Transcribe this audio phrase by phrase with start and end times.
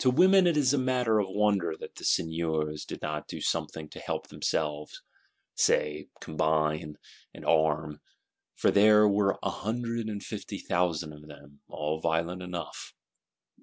[0.00, 3.88] To some it is a matter of wonder that the Seigneurs did not do something
[3.88, 5.00] to help themselves;
[5.54, 6.98] say, combine,
[7.32, 8.02] and arm:
[8.54, 12.92] for there were a "hundred and fifty thousand of them," all violent enough.